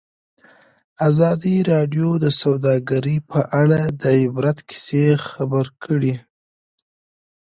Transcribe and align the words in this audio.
ازادي 1.09 1.55
راډیو 1.71 2.09
د 2.23 2.25
سوداګري 2.41 3.17
په 3.31 3.39
اړه 3.61 3.81
د 4.01 4.03
عبرت 4.21 4.57
کیسې 4.69 5.05
خبر 5.29 5.65
کړي. 5.83 6.13